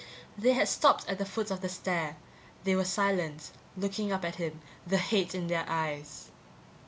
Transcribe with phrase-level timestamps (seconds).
[0.35, 2.17] They had stopped at the foot of the stair;
[2.63, 6.31] they were silent, looking up at him, the hate in their eyes.